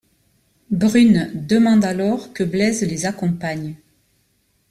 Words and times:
Bruhn 0.71 1.29
demande 1.35 1.85
alors 1.85 2.33
que 2.33 2.43
Blaise 2.43 2.81
les 2.81 3.05
accompagne. 3.05 3.75